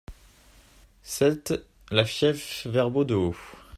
sept 1.03 1.53
la 1.91 2.05
Fieffe 2.05 2.65
Verbot 2.67 3.03
de 3.05 3.13
Haut 3.13 3.37